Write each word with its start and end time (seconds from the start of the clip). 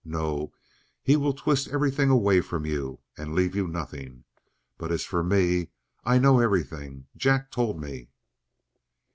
No, 0.03 0.51
he 1.03 1.15
will 1.15 1.35
twist 1.35 1.67
everything 1.67 2.09
away 2.09 2.41
from 2.41 2.65
you 2.65 3.01
and 3.19 3.35
leave 3.35 3.55
you 3.55 3.67
nothing! 3.67 4.23
But 4.79 4.91
as 4.91 5.03
for 5.05 5.23
me 5.23 5.69
I 6.03 6.17
know 6.17 6.39
everything; 6.39 7.05
Jack 7.15 7.51
told 7.51 7.79
me." 7.79 8.09